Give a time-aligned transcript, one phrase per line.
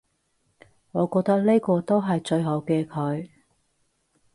[0.93, 3.29] 我覺得呢個都係最好嘅佢